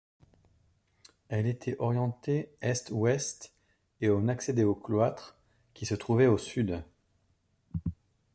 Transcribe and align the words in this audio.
Elle 1.29 1.45
était 1.45 1.75
orientée 1.77 2.49
est-ouest 2.61 3.53
et 3.99 4.09
on 4.09 4.29
accédait 4.29 4.63
au 4.63 4.73
cloître 4.73 5.35
qui 5.75 5.85
se 5.85 5.93
trouvait 5.93 6.25
au 6.25 6.39
sud. 6.39 6.83